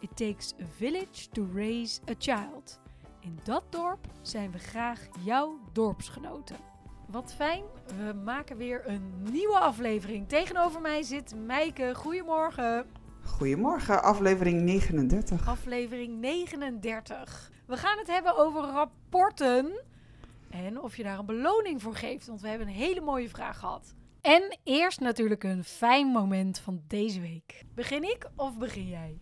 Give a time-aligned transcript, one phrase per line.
[0.00, 2.80] It takes a village to raise a child.
[3.20, 6.56] In dat dorp zijn we graag jouw dorpsgenoten.
[7.06, 7.62] Wat fijn,
[7.96, 10.28] we maken weer een nieuwe aflevering.
[10.28, 11.94] Tegenover mij zit Meike.
[11.94, 12.86] Goedemorgen.
[13.24, 15.48] Goedemorgen, aflevering 39.
[15.48, 17.50] Aflevering 39.
[17.66, 19.80] We gaan het hebben over rapporten
[20.50, 23.58] en of je daar een beloning voor geeft, want we hebben een hele mooie vraag
[23.58, 23.94] gehad.
[24.20, 27.64] En eerst natuurlijk een fijn moment van deze week.
[27.74, 29.18] Begin ik of begin jij?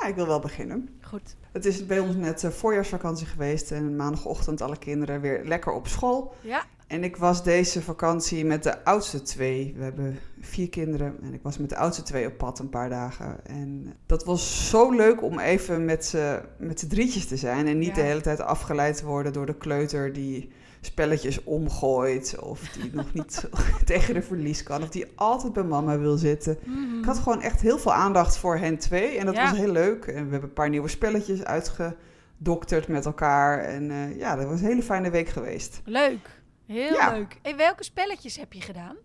[0.00, 0.88] Ja, ik wil wel beginnen.
[1.02, 1.36] Goed.
[1.52, 5.86] Het is bij ons net uh, voorjaarsvakantie geweest en maandagochtend alle kinderen weer lekker op
[5.88, 6.34] school.
[6.40, 6.64] Ja.
[6.86, 9.74] En ik was deze vakantie met de oudste twee.
[9.76, 12.88] We hebben vier kinderen en ik was met de oudste twee op pad een paar
[12.88, 13.46] dagen.
[13.46, 17.88] En dat was zo leuk om even met z'n met drietjes te zijn en niet
[17.88, 17.94] Ja.
[17.94, 23.12] de hele tijd afgeleid te worden door de kleuter die spelletjes omgooit of die nog
[23.12, 23.48] niet
[23.84, 26.58] tegen de verlies kan of die altijd bij mama wil zitten.
[26.64, 26.98] Mhm.
[26.98, 29.18] Ik had gewoon echt heel veel aandacht voor hen twee.
[29.18, 29.50] En dat Ja.
[29.50, 30.04] was heel leuk.
[30.04, 33.58] En we hebben een paar nieuwe spelletjes uitgedokterd met elkaar.
[33.64, 35.80] En eh, ja, dat was een hele fijne week geweest.
[35.84, 36.28] Leuk.
[36.66, 37.12] Heel Ja.
[37.12, 37.38] leuk.
[37.42, 38.96] En welke spelletjes heb je gedaan?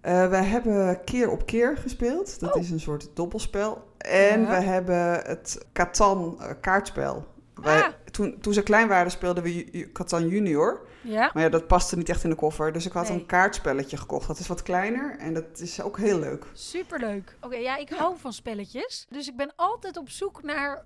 [0.00, 2.40] Eh, we hebben keer op keer gespeeld.
[2.40, 2.62] Dat Oh.
[2.62, 3.84] is een soort dobbelspel.
[3.98, 4.48] En Ja.
[4.48, 7.26] we hebben het Catan eh, kaartspel.
[7.54, 7.88] Wij, Ah.
[8.10, 10.86] toen, toen ze klein waren speelden we Catan Junior.
[11.02, 11.30] Ja.
[11.34, 12.72] Maar ja, dat paste niet echt in de koffer.
[12.72, 13.18] Dus ik had Nee.
[13.18, 14.26] een kaartspelletje gekocht.
[14.26, 16.46] Dat is wat kleiner en dat is ook heel leuk.
[16.52, 17.36] Superleuk.
[17.40, 19.06] Oké, ja, ik hou van spelletjes.
[19.10, 20.84] Dus ik ben altijd op zoek naar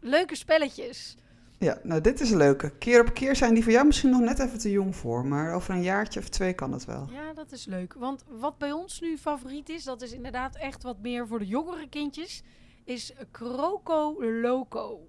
[0.00, 1.16] leuke spelletjes.
[1.58, 2.70] Ja, nou dit is een leuke.
[2.78, 5.26] Keer op keer zijn die voor jou misschien nog net even te jong voor.
[5.26, 7.08] Maar over een jaartje of twee kan het wel.
[7.10, 7.94] Ja, dat is leuk.
[7.98, 11.46] Want wat bij ons nu favoriet is, dat is inderdaad echt wat meer voor de
[11.46, 12.42] jongere kindjes,
[12.84, 15.00] is Croco Loco.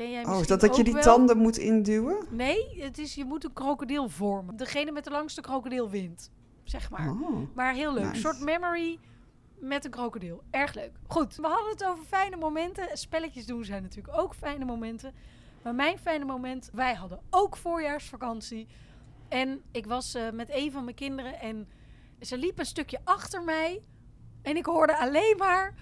[0.00, 1.02] Ken jij Oh, is dat dat je die wel?
[1.02, 2.26] tanden moet induwen?
[2.30, 4.56] Nee, het is je moet een krokodil vormen.
[4.56, 6.30] Degene met de langste krokodil wint,
[6.64, 7.10] zeg maar.
[7.10, 7.54] Oh.
[7.54, 8.04] Maar heel leuk.
[8.04, 8.98] Een soort memory
[9.58, 10.42] met een krokodil.
[10.50, 10.90] Erg leuk.
[11.06, 12.88] Goed, we hadden het over fijne momenten.
[12.92, 15.12] Spelletjes doen zijn natuurlijk ook fijne momenten.
[15.62, 18.66] Maar mijn fijne moment, wij hadden ook voorjaarsvakantie.
[19.28, 21.68] En ik was eh, met een van mijn kinderen en
[22.20, 23.82] ze liep een stukje achter mij.
[24.42, 25.74] En ik hoorde alleen maar,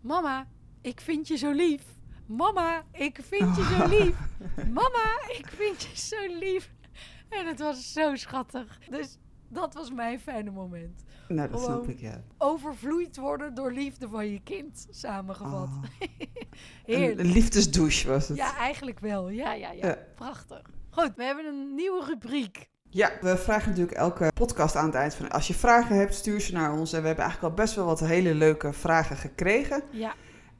[0.00, 0.48] mama,
[0.80, 1.93] ik vind je zo lief.
[2.26, 4.16] Mama, ik vind je zo lief.
[4.80, 6.70] Mama, ik vind je zo lief.
[7.28, 8.78] En het was zo schattig.
[8.90, 9.18] Dus
[9.48, 11.84] dat was mijn fijne moment Nou, dat Gewoon.
[11.84, 12.20] snap ik, ja.
[12.38, 15.68] overvloeid worden door liefde van je kind, samengevat.
[15.68, 15.82] Oh.
[16.84, 17.18] Heerlijk.
[17.18, 18.36] Een liefdesdouche was het.
[18.36, 19.28] Ja, eigenlijk wel.
[19.28, 19.86] Ja, ja, ja.
[19.86, 19.98] Ja.
[20.14, 20.70] Prachtig.
[20.90, 22.68] Goed, we hebben een nieuwe rubriek.
[22.88, 25.30] Ja, we vragen natuurlijk elke podcast aan het eind van...
[25.30, 26.92] Als je vragen hebt, stuur ze naar ons.
[26.92, 29.82] En we hebben eigenlijk al best wel wat hele leuke vragen gekregen.
[29.90, 30.14] Ja,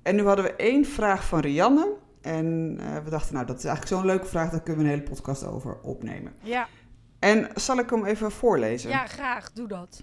[0.04, 1.92] En nu hadden we één vraag van Rianne.
[2.20, 4.50] En eh, we dachten, nou, dat is eigenlijk zo'n leuke vraag...
[4.50, 6.32] daar kunnen we een hele podcast over opnemen.
[6.42, 6.68] ja,
[7.18, 8.90] En zal ik hem even voorlezen?
[8.90, 9.52] ja, graag.
[9.52, 10.02] Doe dat.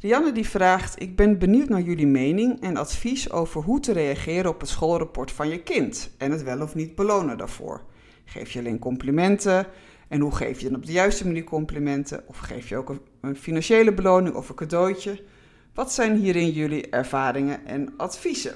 [0.00, 4.50] Rianne die vraagt: Ik ben benieuwd naar jullie mening en advies over hoe te reageren
[4.50, 7.82] op het schoolrapport van je kind en het wel of niet belonen daarvoor.
[8.24, 9.66] Geef je alleen complimenten
[10.08, 12.22] en hoe geef je dan op de juiste manier complimenten?
[12.26, 15.22] Of geef je ook een, een financiële beloning of een cadeautje?
[15.74, 18.54] Wat zijn hierin jullie ervaringen en adviezen?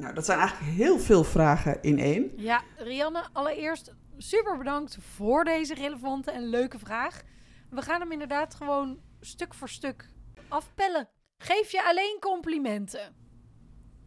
[0.00, 2.32] Nou, dat zijn eigenlijk heel veel vragen in één.
[2.36, 7.22] Ja, Rianne, allereerst super bedankt voor deze relevante en leuke vraag.
[7.70, 10.08] We gaan hem inderdaad gewoon stuk voor stuk
[10.48, 11.08] afpellen.
[11.38, 13.14] Geef je alleen complimenten.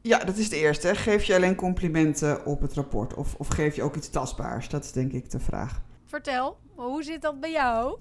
[0.01, 0.87] Ja, dat is de eerste.
[0.87, 0.95] hè.
[0.95, 4.69] Geef je alleen complimenten op het rapport of, of geef je ook iets tastbaars?
[4.69, 5.81] Dat is denk ik de vraag.
[6.05, 7.99] Vertel, hoe zit dat bij jou?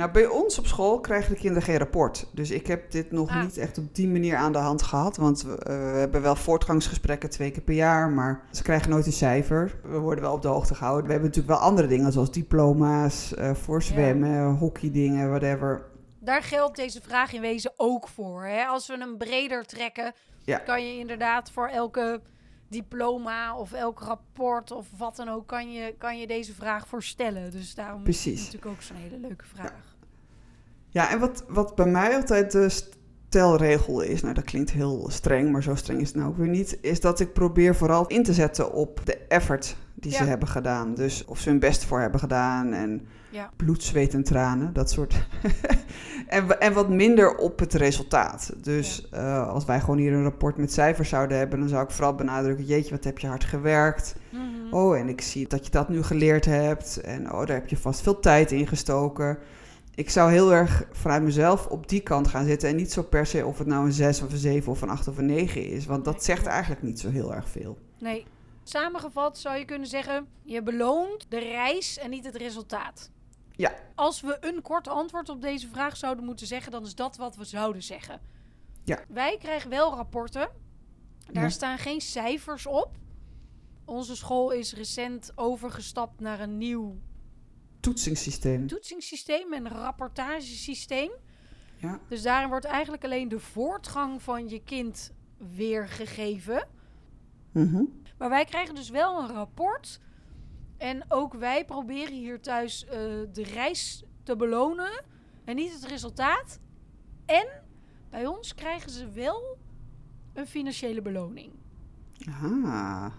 [0.00, 2.26] Nou, bij ons op school krijgen de kinderen geen rapport.
[2.32, 3.42] Dus ik heb dit nog Ah.
[3.42, 5.16] niet echt op die manier aan de hand gehad.
[5.16, 8.10] Want we, eh, we hebben wel voortgangsgesprekken twee keer per jaar.
[8.10, 9.80] Maar ze krijgen nooit een cijfer.
[9.82, 11.06] We worden wel op de hoogte gehouden.
[11.06, 15.82] We hebben natuurlijk wel andere dingen zoals diploma's eh, voor zwemmen, hockeydingen, whatever.
[16.18, 18.44] Daar geldt deze vraag in wezen ook voor.
[18.44, 18.64] Hè?
[18.64, 20.12] Als we hem breder trekken,
[20.44, 20.58] Ja.
[20.58, 22.20] kan je inderdaad voor elke
[22.68, 27.02] diploma of elk rapport of wat dan ook, kan je, kan je deze vraag voor
[27.02, 27.50] stellen.
[27.50, 29.70] Dus daarom is het natuurlijk ook zo'n hele leuke vraag.
[29.70, 29.89] Ja,
[30.92, 32.68] en wat, wat bij mij altijd de
[33.28, 36.48] stelregel is, nou dat klinkt heel streng, maar zo streng is het nou ook weer
[36.48, 40.16] niet, is dat ik probeer vooral in te zetten op de effort die Ja.
[40.16, 40.94] ze hebben gedaan.
[40.94, 43.50] Dus of ze hun best voor hebben gedaan en Ja.
[43.56, 45.26] bloed, zweet en tranen, dat soort.
[46.28, 48.52] en, en wat minder op het resultaat.
[48.62, 51.90] Dus eh, als wij gewoon hier een rapport met cijfers zouden hebben, dan zou ik
[51.90, 54.14] vooral benadrukken: jeetje, wat heb je hard gewerkt.
[54.30, 54.74] Mhm.
[54.74, 57.00] Oh, en ik zie dat je dat nu geleerd hebt.
[57.00, 59.38] En oh, daar heb je vast veel tijd in gestoken.
[60.00, 62.68] Ik zou heel erg vanuit mezelf op die kant gaan zitten.
[62.68, 64.88] En niet zo per se of het nou een 6 of een 7 of een
[64.88, 65.86] 8 of een 9 is.
[65.86, 67.78] Want dat zegt eigenlijk niet zo heel erg veel.
[67.98, 68.26] Nee.
[68.64, 73.10] Samengevat zou je kunnen zeggen: je beloont de reis en niet het resultaat.
[73.50, 73.72] Ja.
[73.94, 77.36] Als we een kort antwoord op deze vraag zouden moeten zeggen, dan is dat wat
[77.36, 78.20] we zouden zeggen.
[78.84, 78.98] Ja.
[79.08, 80.48] Wij krijgen wel rapporten.
[81.32, 81.48] Daar Ja.
[81.48, 82.90] staan geen cijfers op.
[83.84, 86.96] Onze school is recent overgestapt naar een nieuw
[87.80, 88.66] Toetsingssysteem.
[88.66, 91.10] toetsingssysteem en rapportagesysteem.
[91.76, 92.00] Ja.
[92.08, 95.12] Dus daarin wordt eigenlijk alleen de voortgang van je kind
[95.54, 96.68] weergegeven.
[97.52, 97.82] Mhm.
[98.18, 100.00] Maar wij krijgen dus wel een rapport.
[100.76, 102.90] En ook wij proberen hier thuis eh,
[103.32, 105.04] de reis te belonen.
[105.44, 106.58] En niet het resultaat.
[107.26, 107.46] En
[108.10, 109.58] bij ons krijgen ze wel
[110.32, 111.52] een financiële beloning.
[112.42, 113.12] Ah,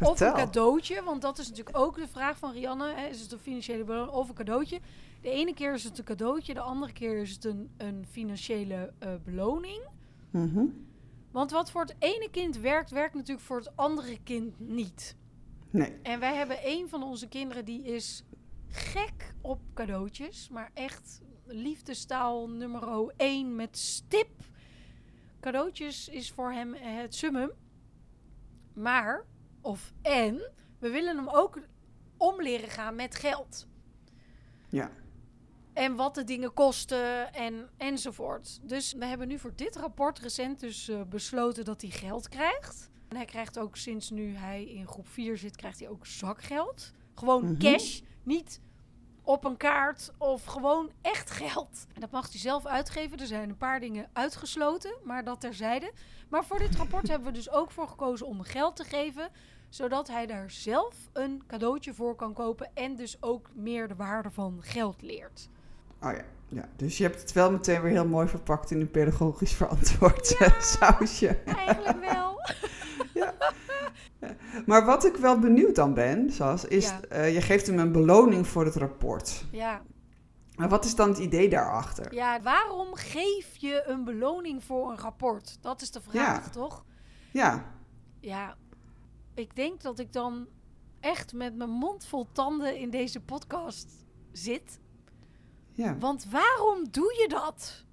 [0.00, 2.94] Of een cadeautje, want dat is natuurlijk ook de vraag van Rianne.
[2.94, 4.80] Hè, is het een financiële beloning of een cadeautje?
[5.20, 8.92] De ene keer is het een cadeautje, de andere keer is het een, een financiële
[8.98, 9.82] eh, beloning.
[10.30, 10.64] Mhm.
[11.30, 15.16] Want wat voor het ene kind werkt, werkt natuurlijk voor het andere kind niet.
[15.70, 15.98] Nee.
[16.02, 18.24] En wij hebben een van onze kinderen die is
[18.68, 20.48] gek op cadeautjes.
[20.48, 24.30] Maar echt liefdestaal nummer 1 met stip.
[25.40, 27.50] Cadeautjes is voor hem het summum.
[28.72, 29.24] Maar,
[29.64, 31.58] of en, we willen hem ook
[32.16, 33.66] om leren gaan met geld.
[34.68, 34.90] Ja.
[35.72, 38.58] En wat de dingen kosten en, enzovoort.
[38.62, 42.90] Dus we hebben nu voor dit rapport recent dus eh, besloten dat hij geld krijgt.
[43.08, 46.92] En hij krijgt ook sinds nu hij in groep 4 zit, krijgt hij ook zakgeld.
[47.14, 47.58] Gewoon Mhm.
[47.58, 48.60] cash, niet
[49.22, 51.86] op een kaart of gewoon echt geld.
[51.94, 53.18] En dat mag hij zelf uitgeven.
[53.18, 55.92] Er zijn een paar dingen uitgesloten, maar dat terzijde.
[56.28, 59.30] Maar voor dit rapport hebben we dus ook voor gekozen om geld te geven
[59.74, 64.30] zodat hij daar zelf een cadeautje voor kan kopen en dus ook meer de waarde
[64.30, 65.48] van geld leert.
[66.02, 66.24] Oh ja.
[66.48, 66.68] ja.
[66.76, 71.28] Dus je hebt het wel meteen weer heel mooi verpakt in een pedagogisch verantwoord sausje.
[71.44, 72.40] Eigenlijk wel.
[74.66, 77.00] Maar wat ik wel benieuwd dan ben, Sas, is Ja.
[77.08, 79.44] eh, je geeft hem een beloning voor het rapport.
[79.50, 79.82] Ja.
[80.56, 82.14] Maar wat is dan het idee daarachter?
[82.14, 85.58] ja, waarom geef je een beloning voor een rapport?
[85.60, 86.50] Dat is de vraag, Ja.
[86.50, 86.84] toch?
[87.30, 87.64] Ja,
[88.20, 88.56] Ja,
[89.34, 90.46] ik denk dat ik dan
[91.00, 93.90] echt met mijn mond vol tanden in deze podcast
[94.32, 94.78] zit.
[95.72, 95.96] ja.
[95.98, 97.84] Want waarom doe je dat?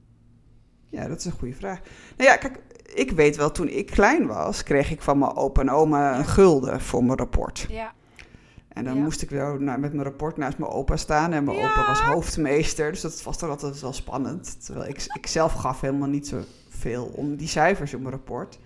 [0.90, 1.80] Ja, dat is een goede vraag.
[2.18, 2.58] Nou ja, kijk,
[2.94, 6.26] ik weet wel, toen ik klein was, kreeg ik van mijn opa en oma een
[6.26, 7.66] gulden voor mijn rapport.
[7.70, 7.94] Ja,
[8.68, 9.02] En dan Ja.
[9.04, 11.32] moest ik wel nou, met mijn rapport naast mijn opa staan.
[11.34, 11.64] En mijn Ja.
[11.72, 14.66] opa was hoofdmeester, dus dat was toch altijd wel spannend.
[14.66, 18.60] Terwijl ik, ik zelf gaf helemaal niet zo veel om die cijfers op mijn rapport.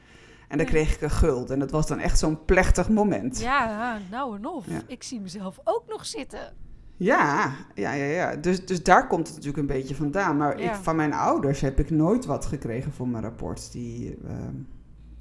[0.48, 1.54] En dan kreeg ik een gulden.
[1.54, 3.40] En dat was dan echt zo'n plechtig moment.
[3.40, 4.66] ja nou en of.
[4.68, 4.82] Ja.
[4.88, 6.54] Ik zie mezelf ook nog zitten.
[6.98, 8.06] Ja, ja, ja.
[8.06, 8.36] ja.
[8.36, 10.38] Dus, dus daar komt het natuurlijk een beetje vandaan.
[10.38, 10.70] Maar Ja.
[10.70, 13.72] ik, van mijn ouders heb ik nooit wat gekregen voor mijn rapport.
[13.72, 14.56] Die, ehm,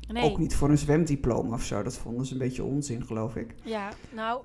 [0.09, 0.25] Nee.
[0.31, 1.83] Ook niet voor een zwemdiploma of zo.
[1.83, 3.55] Dat vonden ze een beetje onzin, geloof ik.
[3.63, 4.45] Ja, nou,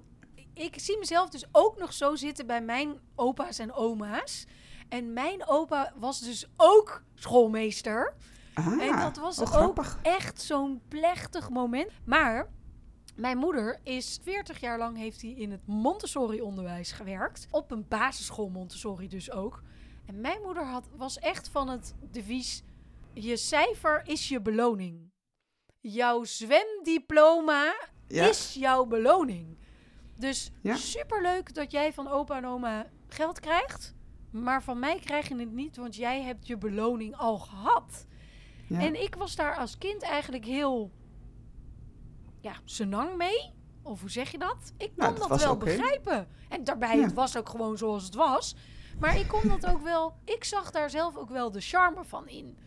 [0.53, 4.47] ik zie mezelf dus ook nog zo zitten bij mijn opa's en oma's.
[4.89, 8.13] En mijn opa was dus ook schoolmeester.
[8.53, 9.99] Ah, en dat was ook grappig.
[10.01, 11.91] echt zo'n plechtig moment.
[12.05, 12.49] Maar
[13.15, 17.47] mijn moeder is 40 jaar lang heeft hij in het Montessori-onderwijs gewerkt.
[17.51, 19.61] Op een basisschool Montessori dus ook.
[20.05, 22.63] En mijn moeder had, was echt van het devies...
[23.13, 25.11] Je cijfer is je beloning.
[25.79, 27.75] Jouw zwemdiploma
[28.07, 29.57] Ja, is jouw beloning.
[30.17, 30.75] Dus Ja.
[30.75, 33.95] superleuk dat jij van opa en oma geld krijgt.
[34.31, 38.05] Maar van mij krijg je het niet, want jij hebt je beloning al gehad.
[38.69, 38.79] Ja.
[38.79, 40.91] En ik was daar als kind eigenlijk heel
[42.41, 43.53] ja, senang mee.
[43.83, 44.73] Of hoe zeg je dat?
[44.77, 46.27] Ik kon Nou, dat wel begrijpen.
[46.49, 47.03] En daarbij, Ja.
[47.03, 48.55] het was ook gewoon zoals het was.
[48.99, 50.13] Maar ik kon dat ook wel...
[50.25, 52.57] Ik zag daar zelf ook wel de charme van in.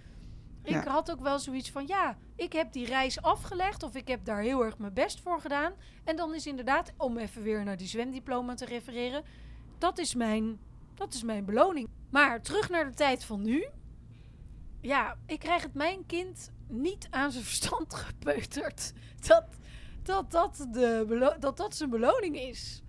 [0.62, 0.86] Ik Ja.
[0.88, 1.86] had ook wel zoiets van...
[1.86, 3.82] Ja, ik heb die reis afgelegd.
[3.82, 5.72] Of ik heb daar heel erg mijn best voor gedaan.
[6.04, 9.24] En dan is inderdaad, om even weer naar die zwemdiploma te refereren...
[9.78, 10.60] Dat is mijn,
[10.94, 11.88] dat is mijn beloning.
[12.10, 13.66] Maar terug naar de tijd van nu.
[14.82, 18.92] Ja, ik krijg het mijn kind niet aan zijn verstand gepeuterd.
[19.26, 19.44] Dat
[20.02, 22.82] dat, dat, de belo- dat, dat zijn beloning is.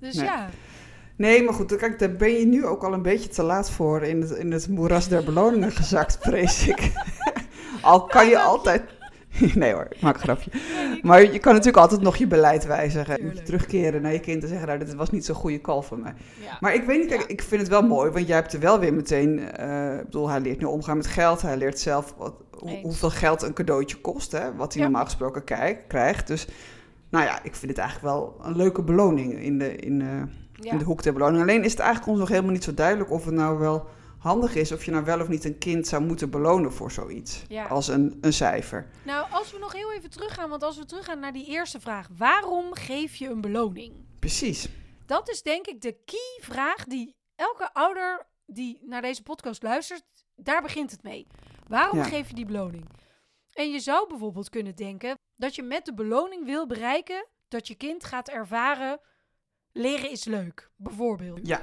[0.00, 0.24] Dus Nee.
[0.24, 0.48] ja,
[1.16, 4.02] Nee, maar goed, kijk, daar ben je nu ook al een beetje te laat voor
[4.02, 6.92] in het, in het moeras der beloningen gezakt, vrees ik.
[7.82, 8.82] al kan je altijd
[9.54, 10.50] nee hoor, ik maak een grapje.
[11.02, 13.14] Maar je kan natuurlijk altijd nog je beleid wijzigen.
[13.14, 13.44] Je Tuurlijk.
[13.44, 16.14] terugkeren naar je kind en zeggen, nou, dit was niet zo'n goede call van mij.
[16.42, 16.56] Ja.
[16.60, 18.78] Maar ik weet niet, kijk, ik vind het wel mooi, want jij hebt er wel
[18.78, 19.50] weer meteen...
[19.52, 21.42] eh, ik bedoel, hij leert nu omgaan met geld.
[21.42, 24.88] Hij leert zelf wat, hoe- hoeveel geld een cadeautje kost, hè, wat hij Ja.
[24.88, 26.26] normaal gesproken kijk- krijgt.
[26.26, 26.46] Dus
[27.08, 30.08] nou ja, ik vind het eigenlijk wel een leuke beloning in de, in, eh,
[30.52, 30.72] Ja.
[30.72, 31.42] in de hoek der beloning.
[31.42, 33.86] Alleen is het eigenlijk ons nog helemaal niet zo duidelijk of het nou wel
[34.20, 34.72] handig is...
[34.72, 37.42] of je nou wel of niet een kind zou moeten belonen voor zoiets.
[37.48, 37.66] Ja.
[37.66, 38.86] Als een, een cijfer.
[39.04, 42.08] Nou, als we nog heel even teruggaan, want als we teruggaan naar die eerste vraag.
[42.16, 43.94] Waarom geef je een beloning?
[44.18, 44.68] Precies.
[45.06, 50.02] Dat is denk ik de key vraag die elke ouder die naar deze podcast luistert,
[50.36, 51.26] daar begint het mee.
[51.68, 52.04] Waarom Ja.
[52.04, 52.84] geef je die beloning?
[53.52, 57.74] En je zou bijvoorbeeld kunnen denken dat je met de beloning wil bereiken dat je
[57.74, 59.00] kind gaat ervaren
[59.72, 61.46] leren is leuk, bijvoorbeeld.
[61.46, 61.60] Ja.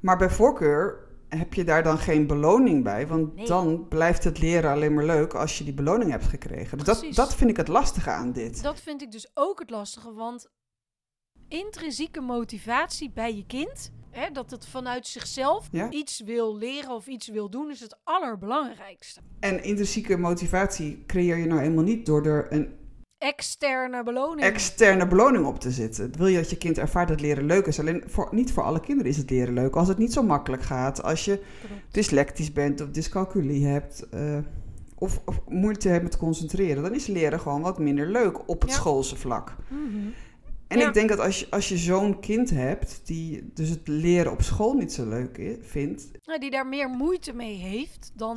[0.00, 3.06] Maar bij voorkeur heb je daar dan geen beloning bij.
[3.06, 3.46] Want Nee.
[3.46, 6.78] dan blijft het leren alleen maar leuk als je die beloning hebt gekregen.
[6.78, 8.62] Dus dat, dat vind ik het lastige aan dit.
[8.62, 10.48] Dat vind ik dus ook het lastige, want
[11.48, 15.90] intrinsieke motivatie bij je kind, hè, dat het vanuit zichzelf Ja.
[15.90, 19.20] iets wil leren of iets wil doen, is het allerbelangrijkste.
[19.40, 22.77] En intrinsieke motivatie creëer je nou eenmaal niet door er een
[23.18, 24.40] Externe beloning.
[24.46, 26.12] externe beloning op te zitten.
[26.16, 27.80] Wil je dat je kind ervaart dat leren leuk is?
[27.80, 29.76] Alleen voor, niet voor alle kinderen is het leren leuk.
[29.76, 31.42] Als het niet zo makkelijk gaat, als je
[31.90, 34.08] dyslectisch bent of dyscalculie hebt...
[34.08, 34.38] eh,
[34.94, 38.70] of, of moeite hebt met concentreren, dan is leren gewoon wat minder leuk op het
[38.70, 38.76] Ja.
[38.76, 39.56] schoolse vlak.
[39.68, 40.08] Mhm.
[40.68, 40.86] En Ja.
[40.88, 44.42] ik denk dat als je, als je zo'n kind hebt die dus het leren op
[44.42, 46.08] school niet zo leuk vindt,
[46.38, 48.36] die daar meer moeite mee heeft dan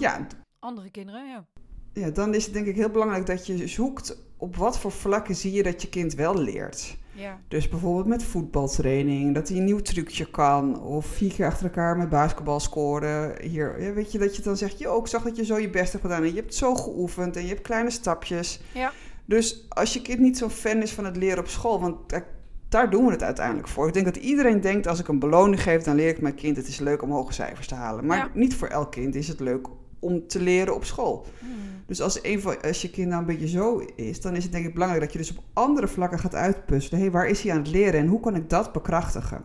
[0.60, 1.28] andere kinderen.
[1.28, 1.46] Ja.
[1.94, 5.36] Ja, dan is het denk ik heel belangrijk dat je zoekt op wat voor vlakken
[5.36, 6.98] zie je dat je kind wel leert.
[7.14, 7.40] Ja.
[7.48, 10.82] Dus bijvoorbeeld met voetbaltraining, dat hij een nieuw trucje kan.
[10.82, 13.42] Of vier keer achter elkaar met basketbal scoren.
[13.42, 15.70] Hier, ja, weet je, dat je dan zegt, joh, ik zag dat je zo je
[15.70, 16.24] best hebt gedaan.
[16.24, 18.62] En je hebt zo geoefend en je hebt kleine stapjes.
[18.74, 18.92] Ja.
[19.26, 22.26] Dus als je kind niet zo'n fan is van het leren op school, want daar,
[22.70, 23.88] daar doen we het uiteindelijk voor.
[23.88, 26.58] Ik denk dat iedereen denkt, als ik een beloning geef, dan leer ik mijn kind,
[26.58, 28.06] het is leuk om hoge cijfers te halen.
[28.06, 29.68] Maar niet voor elk kind is het leuk
[30.02, 31.26] om te leren op school.
[31.40, 31.52] Mhm.
[31.86, 34.52] Dus als, een van, als je kind nou een beetje zo is, dan is het
[34.52, 37.00] denk ik belangrijk dat je dus op andere vlakken gaat uitpuzzelen.
[37.00, 39.44] Hé, hey, waar is hij aan het leren en hoe kan ik dat bekrachtigen?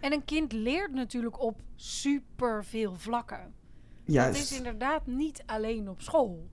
[0.00, 3.54] En een kind leert natuurlijk op super veel vlakken.
[4.04, 4.40] Juist.
[4.40, 6.48] Dat is inderdaad niet alleen op school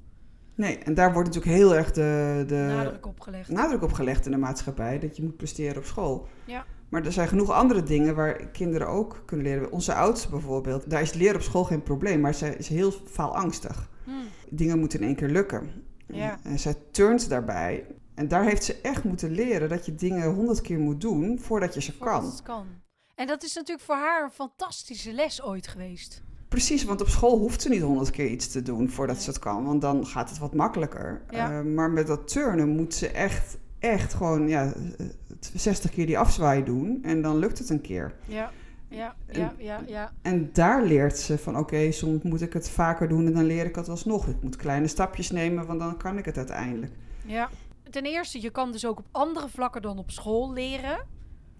[0.57, 3.50] Nee, en daar wordt natuurlijk heel erg de, de nadruk op gelegd.
[3.50, 6.27] nadruk op gelegd in de maatschappij, dat je moet presteren op school.
[6.45, 6.65] Ja.
[6.89, 9.72] Maar er zijn genoeg andere dingen waar kinderen ook kunnen leren.
[9.72, 13.89] Onze oudste bijvoorbeeld, daar is leren op school geen probleem, maar zij is heel faalangstig.
[14.03, 14.12] Hm.
[14.50, 15.70] Dingen moeten in één keer lukken.
[16.08, 16.39] Ja.
[16.44, 17.86] En zij turnt daarbij.
[18.15, 21.74] En daar heeft ze echt moeten leren dat je dingen honderd keer moet doen voordat
[21.74, 22.56] je ze Voordat kan.
[22.56, 22.67] kan.
[23.15, 26.24] En dat is natuurlijk voor haar een fantastische les ooit geweest.
[26.50, 29.24] Precies, want op school hoeft ze niet honderd keer iets te doen voordat Nee.
[29.25, 29.65] ze het kan.
[29.65, 31.22] Want dan gaat het wat makkelijker.
[31.29, 31.51] Ja.
[31.60, 35.05] Eh, maar met dat turnen moet ze echt, echt gewoon ja, eh,
[35.53, 37.00] 60 keer die afzwaai doen.
[37.03, 38.13] En dan lukt het een keer.
[38.25, 38.51] Ja,
[38.89, 40.12] ja, En- ja, ja, ja.
[40.22, 43.65] En daar leert ze van oké, soms moet ik het vaker doen en dan leer
[43.65, 44.27] ik het alsnog.
[44.27, 46.91] Ik moet kleine stapjes nemen, want dan kan ik het uiteindelijk.
[47.25, 47.50] ja.
[47.89, 51.05] Ten eerste, je kan dus ook op andere vlakken dan op school leren.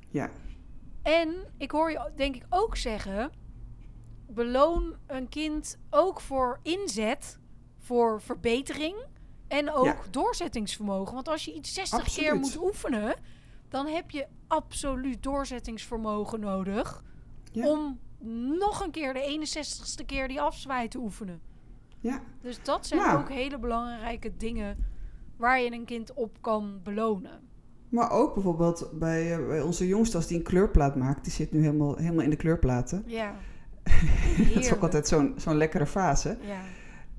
[0.10, 0.30] Ja,
[1.04, 3.32] En ik hoor je denk ik ook zeggen:
[4.30, 7.40] beloon een kind ook voor inzet,
[7.80, 8.96] voor verbetering
[9.48, 9.96] en ook Ja.
[10.10, 11.13] doorzettingsvermogen.
[11.13, 13.16] Want als je iets 60 keer moet oefenen,
[13.70, 17.04] dan heb je absoluut doorzettingsvermogen nodig
[17.51, 17.68] Ja.
[17.70, 18.00] om
[18.60, 21.42] nog een keer de 61ste keer die afzwaai te oefenen.
[22.00, 22.22] ja.
[22.42, 23.13] Dus dat zijn Ja.
[23.18, 24.77] ook hele belangrijke dingen
[25.38, 27.39] waar je een kind op kan belonen.
[27.89, 31.51] Maar ook bijvoorbeeld bij, eh, bij onze jongste, als die een kleurplaat maakt, die zit
[31.51, 33.04] nu helemaal, helemaal in de kleurplaten.
[33.06, 33.36] Ja.
[34.54, 36.38] Dat is ook altijd zo'n zo'n lekkere fase.
[36.42, 36.62] Ja.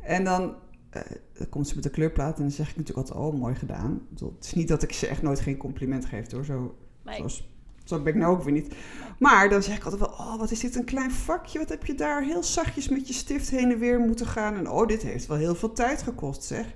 [0.00, 0.54] En dan,
[0.90, 1.02] eh,
[1.32, 4.00] dan komt ze met de kleurplaat en dan zeg ik natuurlijk altijd, oh, mooi gedaan.
[4.08, 7.16] Bedoel, Het is niet dat ik ze echt nooit geen compliment geef hoor, zo, Nee.
[7.16, 7.48] zoals,
[7.84, 8.74] zo ben ik nou ook weer niet.
[9.18, 11.86] Maar dan zeg ik altijd wel, oh, wat is dit een klein vakje, wat heb
[11.86, 14.54] je daar heel zachtjes met je stift heen en weer moeten gaan.
[14.56, 16.66] En oh, dit heeft wel heel veel tijd gekost zeg.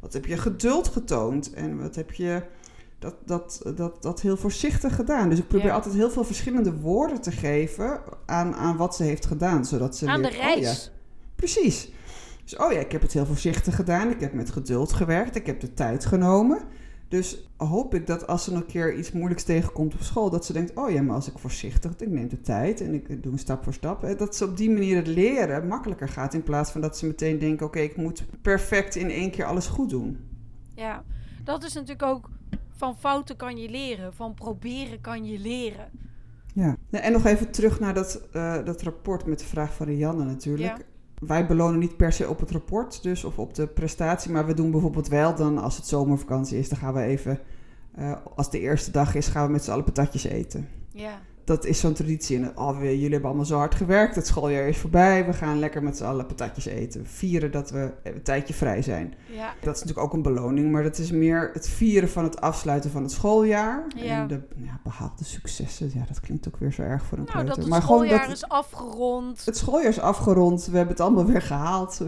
[0.00, 2.42] Wat heb je geduld getoond en wat heb je
[2.98, 5.28] dat, dat, dat, dat heel voorzichtig gedaan.
[5.28, 5.74] Dus ik probeer Ja.
[5.74, 9.64] altijd heel veel verschillende woorden te geven aan, aan wat ze heeft gedaan.
[9.64, 10.90] Zodat ze Aan de oh ja, reis.
[11.36, 11.90] Precies.
[12.50, 14.10] Dus oh ja, ik heb het heel voorzichtig gedaan.
[14.10, 15.36] Ik heb met geduld gewerkt.
[15.36, 16.62] Ik heb de tijd genomen.
[17.08, 20.44] Dus hoop ik dat als ze nog een keer iets moeilijks tegenkomt op school, dat
[20.44, 23.32] ze denkt: oh ja, maar als ik voorzichtig, ik neem de tijd en ik doe
[23.32, 24.02] een stap voor stap.
[24.02, 26.34] hè, Dat ze op die manier het leren makkelijker gaat.
[26.34, 29.66] In plaats van dat ze meteen denken: oké, ik moet perfect in één keer alles
[29.66, 30.18] goed doen.
[30.74, 31.04] Ja,
[31.44, 32.30] dat is natuurlijk ook
[32.76, 35.88] van fouten kan je leren, van proberen kan je leren.
[36.54, 36.76] Ja.
[36.90, 40.88] En nog even terug naar dat, eh, dat rapport met de vraag van Rianne natuurlijk.
[41.20, 44.54] Wij belonen niet per se op het rapport, dus of op de prestatie, maar we
[44.54, 47.40] doen bijvoorbeeld wel dan als het zomervakantie is, dan gaan we even,
[47.98, 50.68] uh, als de eerste dag is, gaan we met z'n allen patatjes eten.
[50.92, 51.20] Ja.
[51.50, 52.36] Dat is zo'n traditie.
[52.36, 55.58] En oh, we, jullie hebben allemaal zo hard gewerkt, het schooljaar is voorbij, we gaan
[55.58, 57.06] lekker met z'n allen patatjes eten.
[57.06, 59.14] Vieren dat we een tijdje vrij zijn.
[59.26, 59.54] Ja.
[59.60, 62.90] Dat is natuurlijk ook een beloning, maar dat is meer het vieren van het afsluiten
[62.90, 63.86] van het schooljaar.
[63.96, 64.20] Ja.
[64.20, 67.36] En de ja, behaalde successen, ja, dat klinkt ook weer zo erg voor een Nou,
[67.36, 67.54] kleuter.
[67.54, 69.44] dat het maar gewoon schooljaar dat is afgerond.
[69.44, 72.00] het schooljaar is afgerond, we hebben het allemaal weer gehaald.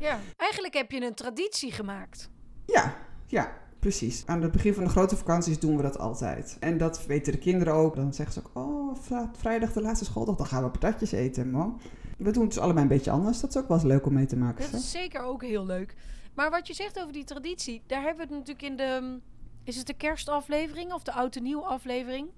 [0.00, 0.18] Ja.
[0.36, 2.30] Eigenlijk heb je een traditie gemaakt.
[2.66, 2.94] Ja,
[3.26, 4.26] ja, precies.
[4.26, 6.56] Aan het begin van de grote vakanties doen we dat altijd.
[6.60, 7.96] En dat weten de kinderen ook.
[7.96, 11.50] Dan zeggen ze ook, oh, vri- vrijdag de laatste schooldag, dan gaan we patatjes eten,
[11.50, 11.80] mam.
[12.18, 13.40] We doen het dus allebei een beetje anders.
[13.40, 14.70] Dat is ook wel eens leuk om mee te maken.
[14.70, 15.94] Dat is zeker ook heel leuk.
[16.34, 19.18] Maar wat je zegt over die traditie, daar hebben we het natuurlijk in de...
[19.64, 22.28] Is het de kerstaflevering of de oud en nieuw aflevering?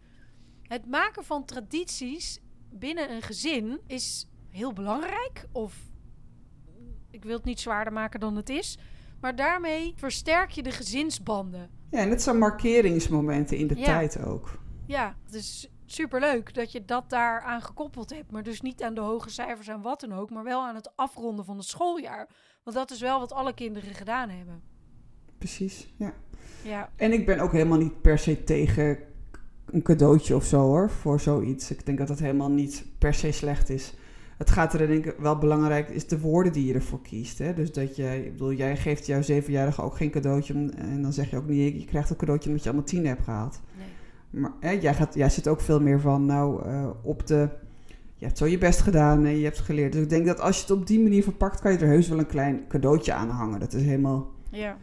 [0.63, 2.41] Het maken van tradities
[2.71, 5.47] binnen een gezin is heel belangrijk.
[5.53, 5.75] Of
[7.11, 8.79] ik wil het niet zwaarder maken dan het is.
[9.21, 11.71] Maar daarmee versterk je de gezinsbanden.
[11.91, 13.85] Ja, en het zijn markeringsmomenten in de Ja.
[13.85, 14.59] tijd ook.
[14.87, 18.31] Ja, het is superleuk dat je dat daaraan gekoppeld hebt.
[18.31, 20.31] Maar dus niet aan de hoge cijfers en wat dan ook.
[20.31, 22.29] Maar wel aan het afronden van het schooljaar.
[22.65, 24.63] Want dat is wel wat alle kinderen gedaan hebben.
[25.39, 26.13] Precies, ja.
[26.63, 28.99] Ja, En ik ben ook helemaal niet per se tegen
[29.67, 31.71] een cadeautje of zo hoor, voor zoiets.
[31.71, 33.95] Ik denk dat dat helemaal niet per se slecht is.
[34.39, 37.39] Het gaat er denk ik wel belangrijk, is de woorden die je ervoor kiest.
[37.39, 37.55] Hè?
[37.55, 40.55] Dus dat jij, ik bedoel, jij geeft jouw zevenjarige ook geen cadeautje.
[40.77, 43.25] En dan zeg je ook niet, je krijgt een cadeautje omdat je allemaal tien hebt
[43.25, 43.61] gehaald.
[43.77, 43.87] nee.
[44.43, 47.49] Maar hè, jij, gaat, jij zit ook veel meer van, nou, eh, op de...
[48.15, 49.93] Je hebt zo je best gedaan en je hebt geleerd.
[49.93, 52.09] Dus ik denk dat als je het op die manier verpakt, kan je er heus
[52.09, 53.61] wel een klein cadeautje aan hangen.
[53.61, 54.31] Dat is helemaal...
[54.51, 54.77] Ja,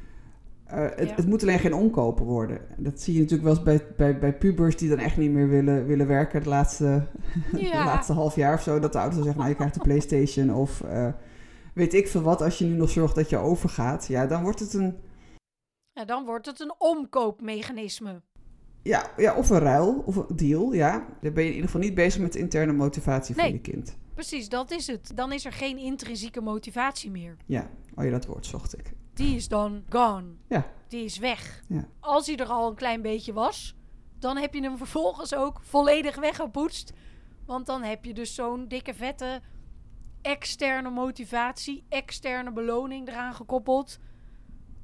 [0.66, 1.16] Eh, het, Ja.
[1.16, 2.62] het moet alleen geen omkopen worden.
[2.78, 5.50] Dat zie je natuurlijk wel eens bij, bij, bij pubers die dan echt niet meer
[5.50, 7.08] willen, willen werken het laatste,
[7.52, 8.80] de laatste half jaar of zo.
[8.80, 11.08] Dat de ouders dan zeggen, nou je krijgt een Playstation of eh,
[11.74, 12.42] weet ik veel wat.
[12.42, 14.96] Als je nu nog zorgt dat je overgaat, ja dan wordt het een,
[15.92, 18.22] ja dan wordt het een omkoopmechanisme.
[18.82, 20.74] ja, ja, of een ruil of een deal.
[20.74, 21.06] Ja.
[21.22, 23.98] Dan ben je in ieder geval niet bezig met de interne motivatie van je kind.
[24.14, 25.12] Precies, dat is het.
[25.16, 27.36] Dan is er geen intrinsieke motivatie meer.
[27.46, 28.94] Ja, oh ja, dat woord zocht ik.
[29.16, 30.26] Die is dan gone.
[30.48, 30.66] Ja.
[30.88, 31.64] Die is weg.
[31.68, 31.88] Ja.
[32.00, 33.76] Als hij er al een klein beetje was,
[34.20, 36.94] dan heb je hem vervolgens ook volledig weggepoetst.
[37.46, 39.42] Want dan heb je dus zo'n dikke vette
[40.22, 44.00] externe motivatie, externe beloning eraan gekoppeld.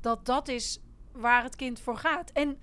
[0.02, 2.32] Dat dat is waar het kind voor gaat.
[2.32, 2.58] En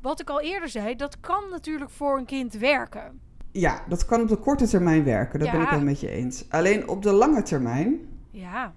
[0.00, 3.20] wat ik al eerder zei, dat kan natuurlijk voor een kind werken.
[3.52, 5.38] Ja, dat kan op de korte termijn werken.
[5.38, 6.44] Dat ben ik wel met je eens.
[6.50, 8.74] Alleen op de lange termijn Ja,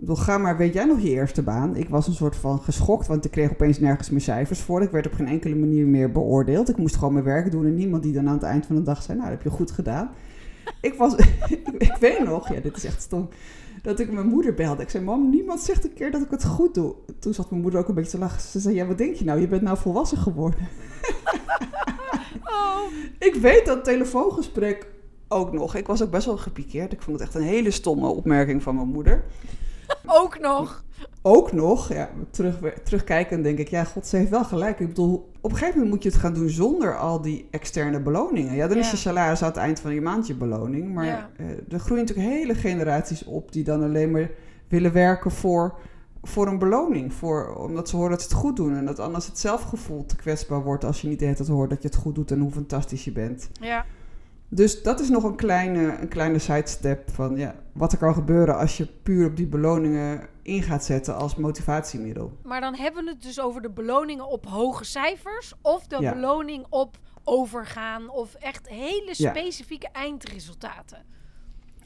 [0.00, 1.76] bedoel, ga maar, weet jij nog je eerste baan?
[1.76, 4.82] Ik was een soort van geschokt, want ik kreeg opeens nergens meer cijfers voor.
[4.82, 6.68] Ik werd op geen enkele manier meer beoordeeld.
[6.68, 8.82] Ik moest gewoon mijn werk doen en niemand die dan aan het eind van de
[8.82, 10.10] dag zei, nou, dat heb je goed gedaan.
[10.80, 11.14] Ik was,
[11.78, 13.28] ik weet nog, ja, dit is echt stom,
[13.82, 14.82] dat ik mijn moeder belde.
[14.82, 16.94] Ik zei, mam, niemand zegt een keer dat ik het goed doe.
[17.18, 18.40] Toen zat mijn moeder ook een beetje te lachen.
[18.40, 19.40] Ze zei, ja, wat denk je nou?
[19.40, 20.60] Je bent nou volwassen geworden.
[22.44, 22.80] Oh,
[23.18, 24.86] Ik weet dat telefoongesprek
[25.28, 25.74] ook nog.
[25.74, 26.92] Ik was ook best wel gepikeerd.
[26.92, 29.24] Ik vond het echt een hele stomme opmerking van mijn moeder.
[30.12, 30.84] Ook nog.
[31.22, 34.80] ook nog, ja, terug, terugkijkend denk ik, ja, god, ze heeft wel gelijk.
[34.80, 38.00] Ik bedoel, op een gegeven moment moet je het gaan doen zonder al die externe
[38.00, 38.54] beloningen.
[38.54, 40.94] Ja, dan is je salaris aan het eind van je maand je beloning.
[40.94, 41.30] Maar Ja.
[41.36, 44.30] eh, er groeien natuurlijk hele generaties op die dan alleen maar
[44.68, 45.74] willen werken voor,
[46.22, 47.12] voor een beloning.
[47.14, 48.76] Voor, omdat ze horen dat ze het goed doen.
[48.76, 51.70] En dat anders het zelfgevoel te kwetsbaar wordt als je niet de hele tijd hoort
[51.70, 53.50] dat je het goed doet en hoe fantastisch je bent.
[53.60, 53.84] Ja,
[54.52, 58.56] Dus dat is nog een kleine, een kleine sidestep van ja, wat er kan gebeuren
[58.58, 62.32] als je puur op die beloningen in gaat zetten als motivatiemiddel.
[62.42, 66.12] maar dan hebben we het dus over de beloningen op hoge cijfers of de Ja.
[66.14, 69.30] beloning op overgaan of echt hele Ja.
[69.30, 71.04] specifieke eindresultaten.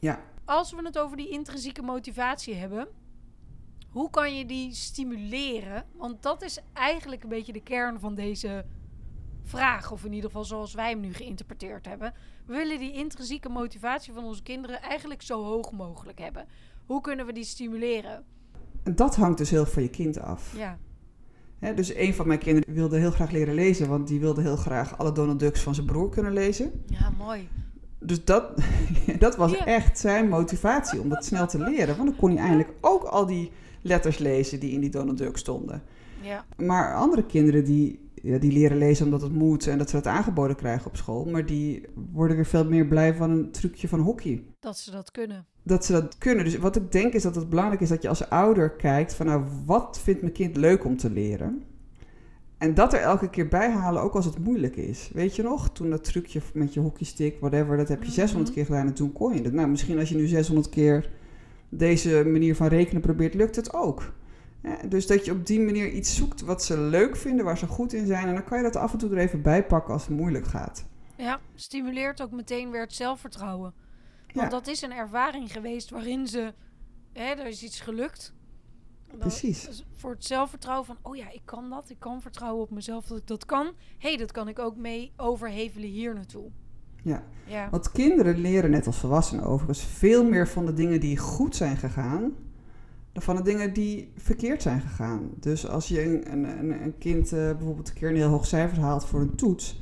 [0.01, 0.21] Ja.
[0.45, 2.89] Als we het over die intrinsieke motivatie hebben,
[3.91, 5.85] hoe kan je die stimuleren?
[5.97, 8.65] Want dat is eigenlijk een beetje de kern van deze
[9.43, 12.13] vraag, of in ieder geval zoals wij hem nu geïnterpreteerd hebben.
[12.47, 16.47] We willen die intrinsieke motivatie van onze kinderen eigenlijk zo hoog mogelijk hebben.
[16.87, 18.25] Hoe kunnen we die stimuleren?
[18.83, 20.55] En dat hangt dus heel van je kind af.
[20.57, 20.79] Ja,
[21.75, 24.99] dus een van mijn kinderen wilde heel graag leren lezen, want die wilde heel graag
[24.99, 26.85] alle Donald Ducks van zijn broer kunnen lezen.
[26.87, 27.49] ja mooi.
[27.99, 28.61] Dus dat,
[29.19, 29.67] dat was Ja.
[29.67, 31.97] echt zijn motivatie om dat snel te leren.
[31.97, 33.51] Want dan kon hij eindelijk ook al die
[33.83, 35.83] letters lezen die in die Donald Duck stonden.
[36.21, 39.97] Ja, Maar andere kinderen die, ja, die leren lezen omdat het moet en dat ze
[39.97, 41.25] het aangeboden krijgen op school.
[41.25, 44.45] Maar die worden weer veel meer blij van een trucje van hockey.
[44.61, 45.47] dat ze dat kunnen.
[45.63, 46.45] Dat ze dat kunnen.
[46.45, 49.27] Dus wat ik denk is dat het belangrijk is dat je als ouder kijkt van
[49.27, 51.63] nou, wat vindt mijn kind leuk om te leren?
[52.59, 55.11] En dat er elke keer bij halen, ook als het moeilijk is.
[55.13, 58.15] Weet je nog, toen dat trucje met je hockeystick, whatever, dat heb je Mhm.
[58.15, 59.53] 600 keer gedaan en toen kon je het.
[59.53, 61.11] Nou, misschien als je nu 600 keer
[61.69, 64.13] deze manier van rekenen probeert, lukt het ook.
[64.89, 67.93] Dus dat je op die manier iets zoekt wat ze leuk vinden, waar ze goed
[67.93, 68.27] in zijn.
[68.29, 70.47] En dan kan je dat af en toe er even bij pakken als het moeilijk
[70.47, 70.85] gaat.
[71.17, 73.73] Ja, stimuleert ook meteen weer het zelfvertrouwen.
[74.33, 74.59] Want Ja.
[74.59, 76.53] dat is een ervaring geweest waarin ze...
[77.13, 78.35] Hè, er is iets gelukt.
[79.09, 79.85] Dan- Precies.
[79.95, 80.97] voor het zelfvertrouwen van...
[81.03, 81.91] Oh ja, ik kan dat.
[81.91, 83.67] Ik kan vertrouwen op mezelf dat ik dat kan.
[83.99, 86.51] Hé, hey, dat kan ik ook mee overhevelen hier naartoe.
[87.03, 87.23] Ja.
[87.47, 87.71] Ja.
[87.71, 91.77] Want kinderen leren, net als volwassenen overigens, veel meer van de dingen die goed zijn
[91.77, 92.33] gegaan.
[93.15, 95.31] Van de dingen die verkeerd zijn gegaan.
[95.41, 98.79] Dus als je een, een, een- kind eh, bijvoorbeeld een keer een heel hoog cijfer
[98.81, 99.79] haalt voor een toets.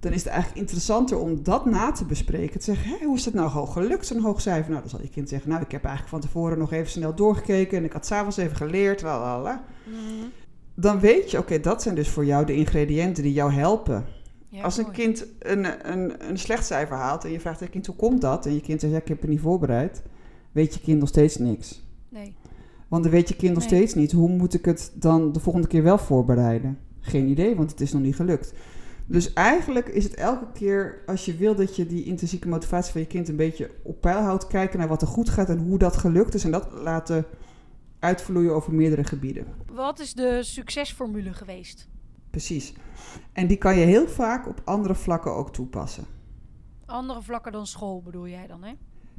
[0.00, 2.58] dan is het eigenlijk interessanter om dat na te bespreken.
[2.58, 4.70] Te zeggen, hé, hoe is het nou gewoon gelukt, zo'n hoog cijfer?
[4.70, 7.14] Nou, dan zal je kind zeggen, nou, ik heb eigenlijk van tevoren nog even snel
[7.14, 7.78] doorgekeken.
[7.78, 9.64] en ik had s'avonds even geleerd, la la la.
[9.86, 10.26] Mhm.
[10.74, 14.04] Dan weet je, oké, dat zijn dus voor jou de ingrediënten die jou helpen.
[14.48, 14.96] Ja, Als een mooi.
[14.96, 18.20] kind een, een, een slecht cijfer haalt en je vraagt aan je kind hoe komt
[18.20, 18.46] dat?
[18.46, 20.02] En je kind zegt ja, ik heb het niet voorbereid.
[20.52, 21.82] Weet je kind nog steeds niks.
[22.08, 22.34] Nee.
[22.92, 23.72] Want dan weet je kind nog Nee.
[23.72, 26.78] steeds niet hoe moet ik het dan de volgende keer wel voorbereiden.
[27.00, 28.54] Geen idee, want het is nog niet gelukt.
[29.06, 33.00] Dus eigenlijk is het elke keer als je wil dat je die intrinsieke motivatie van
[33.00, 35.78] je kind een beetje op peil houdt, kijken naar wat er goed gaat en hoe
[35.78, 37.24] dat gelukt is en dat laten
[37.98, 39.46] uitvloeien over meerdere gebieden.
[39.72, 41.88] Wat is de succesformule geweest?
[42.30, 42.74] Precies.
[43.32, 46.04] En die kan je heel vaak op andere vlakken ook toepassen.
[46.86, 48.72] Andere vlakken dan school bedoel jij dan, hè?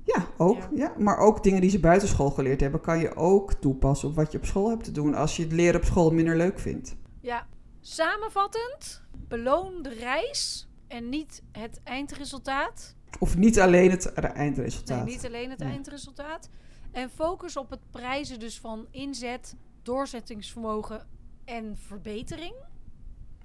[0.06, 0.58] Ja, ook.
[0.58, 0.68] Ja.
[0.74, 0.94] Ja.
[0.98, 4.38] Maar ook dingen die ze buitenschool geleerd hebben, kan je ook toepassen op wat je
[4.38, 6.96] op school hebt te doen als je het leren op school minder leuk vindt.
[7.22, 7.48] Ja.
[7.82, 12.96] Samenvattend, beloon de reis en niet het eindresultaat.
[13.20, 15.06] Of niet alleen het Nee, eindresultaat.
[15.06, 15.66] niet alleen het Ja.
[15.66, 16.50] eindresultaat.
[16.92, 21.08] En focus op het prijzen dus van inzet, doorzettingsvermogen
[21.46, 22.54] en verbetering.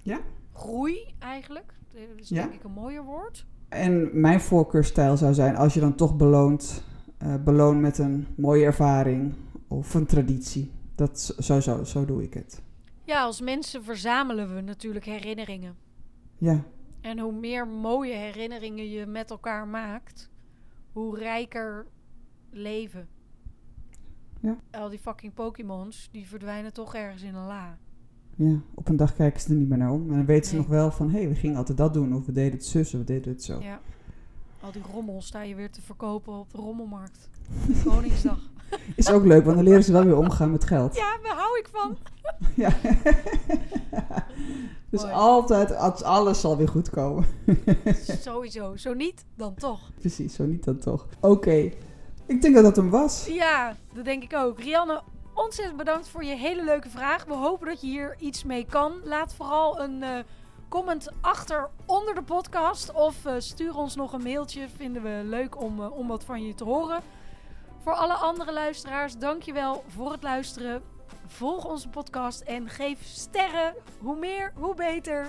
[0.01, 0.19] Ja.
[0.53, 1.73] Groei eigenlijk.
[1.93, 2.41] Dat is Ja.
[2.41, 3.45] denk ik een mooier woord.
[3.69, 6.83] En mijn voorkeurstijl zou zijn, als je dan toch beloont,
[7.17, 9.33] eh beloon met een mooie ervaring
[9.67, 10.71] of een traditie.
[10.95, 12.61] Dat, zo, zo, zo doe ik het.
[13.03, 15.75] Ja, als mensen verzamelen we natuurlijk herinneringen.
[16.37, 16.63] Ja,
[17.01, 20.29] En hoe meer mooie herinneringen je met elkaar maakt,
[20.91, 21.85] hoe rijker
[22.51, 23.07] leven.
[24.41, 24.57] Ja.
[24.71, 27.77] Al die fucking Pokémons, die verdwijnen toch ergens in een la.
[28.47, 30.09] Ja, op een dag kijken ze er niet meer naar om.
[30.09, 32.15] En dan weten ze nog wel van, hé, we gingen altijd dat doen.
[32.15, 33.59] Of we deden het zus, of we deden het zo.
[33.61, 33.79] Ja.
[34.59, 37.29] Al die rommel sta je weer te verkopen op de rommelmarkt.
[37.85, 38.39] Koningsdag.
[38.95, 40.95] Is ook leuk, want dan leren ze wel weer omgaan met geld.
[40.95, 41.97] Ja, daar hou ik van.
[42.55, 42.69] Ja.
[44.89, 45.13] dus Mooi.
[45.13, 47.25] altijd, alles zal weer goed komen.
[48.21, 48.75] Sowieso.
[48.75, 49.91] Zo niet, dan toch.
[49.99, 51.07] Precies, zo niet dan toch.
[51.19, 51.71] Oké,
[52.25, 53.27] ik denk dat dat hem was.
[53.27, 54.59] Ja, dat denk ik ook.
[54.59, 55.01] Rianne,
[55.43, 57.25] ontzettend bedankt voor je hele leuke vraag.
[57.25, 58.93] We hopen dat je hier iets mee kan.
[59.03, 60.19] Laat vooral een eh,
[60.69, 62.93] comment achter onder de podcast.
[62.93, 64.67] Of eh, stuur ons nog een mailtje.
[64.75, 67.01] Vinden we leuk om, eh, om wat van je te horen.
[67.83, 70.81] Voor alle andere luisteraars, dankjewel voor het luisteren.
[71.27, 73.73] Volg onze podcast en geef sterren.
[73.99, 75.27] Hoe meer, hoe beter.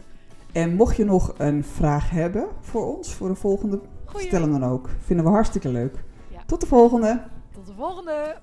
[0.52, 4.26] En mocht je nog een vraag hebben voor ons, voor de volgende, Goeie.
[4.26, 4.88] stel hem dan ook.
[5.00, 6.04] Vinden we hartstikke leuk.
[6.28, 6.40] Ja.
[6.46, 7.22] Tot de volgende!
[7.52, 8.36] Tot de volgende.